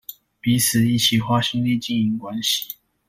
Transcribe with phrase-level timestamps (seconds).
[0.41, 2.73] 彼此一起花心力經營關係